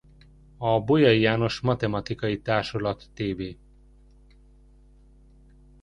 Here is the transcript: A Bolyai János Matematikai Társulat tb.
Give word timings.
A 0.57 0.79
Bolyai 0.83 1.19
János 1.19 1.59
Matematikai 1.59 2.41
Társulat 2.41 3.09
tb. 3.13 3.57